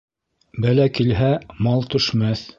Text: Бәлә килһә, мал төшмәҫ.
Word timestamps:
Бәлә 0.63 0.87
килһә, 1.01 1.31
мал 1.69 1.87
төшмәҫ. 1.95 2.49